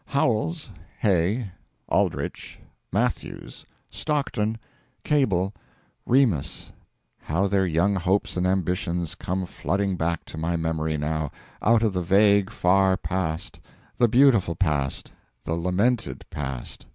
Howells, 0.07 0.71
Hay, 1.01 1.51
Aldrich, 1.87 2.57
Matthews, 2.91 3.67
Stockton, 3.91 4.57
Cable, 5.03 5.53
Remus 6.07 6.71
how 7.19 7.45
their 7.45 7.67
young 7.67 7.93
hopes 7.93 8.35
and 8.35 8.47
ambitions 8.47 9.13
come 9.13 9.45
flooding 9.45 9.97
back 9.97 10.25
to 10.25 10.39
my 10.39 10.55
memory 10.55 10.97
now, 10.97 11.29
out 11.61 11.83
of 11.83 11.93
the 11.93 12.01
vague 12.01 12.49
far 12.49 12.97
past, 12.97 13.59
the 13.97 14.07
beautiful 14.07 14.55
past, 14.55 15.11
the 15.43 15.53
lamented 15.53 16.25
past! 16.31 16.87